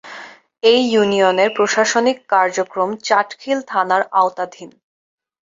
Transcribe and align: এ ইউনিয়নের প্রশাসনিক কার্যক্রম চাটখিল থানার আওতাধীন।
এ 0.63 0.73
ইউনিয়নের 0.87 1.49
প্রশাসনিক 1.57 2.17
কার্যক্রম 2.33 2.89
চাটখিল 3.07 3.59
থানার 3.67 4.01
আওতাধীন। 4.13 4.69